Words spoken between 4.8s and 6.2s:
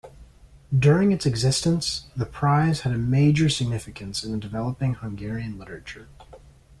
Hungarian literature.